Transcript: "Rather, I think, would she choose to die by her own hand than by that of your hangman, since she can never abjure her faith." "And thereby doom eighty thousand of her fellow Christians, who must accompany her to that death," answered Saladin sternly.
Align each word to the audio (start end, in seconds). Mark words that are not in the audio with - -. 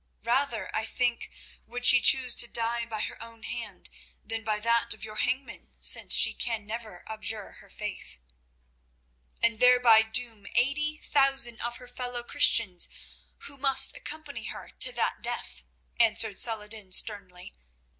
"Rather, 0.23 0.75
I 0.75 0.83
think, 0.83 1.29
would 1.67 1.85
she 1.85 2.01
choose 2.01 2.33
to 2.37 2.47
die 2.47 2.87
by 2.87 3.01
her 3.01 3.21
own 3.21 3.43
hand 3.43 3.91
than 4.25 4.43
by 4.43 4.59
that 4.59 4.95
of 4.95 5.03
your 5.03 5.17
hangman, 5.17 5.75
since 5.79 6.15
she 6.15 6.33
can 6.33 6.65
never 6.65 7.03
abjure 7.07 7.51
her 7.59 7.69
faith." 7.69 8.17
"And 9.43 9.59
thereby 9.59 10.01
doom 10.01 10.47
eighty 10.55 10.97
thousand 10.97 11.61
of 11.61 11.77
her 11.77 11.87
fellow 11.87 12.23
Christians, 12.23 12.89
who 13.41 13.57
must 13.57 13.95
accompany 13.95 14.45
her 14.45 14.69
to 14.79 14.91
that 14.91 15.21
death," 15.21 15.63
answered 15.99 16.39
Saladin 16.39 16.91
sternly. 16.91 17.53